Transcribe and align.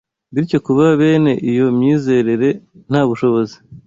Bityo 0.33 0.57
kuba 0.65 0.83
bene 0.99 1.31
iyo 1.51 1.65
myizerere 1.77 2.49
nta 2.89 3.01
bushobozi 3.09 3.55